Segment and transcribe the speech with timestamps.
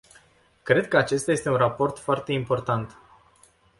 [0.63, 2.97] Cred că acesta este un raport foarte important.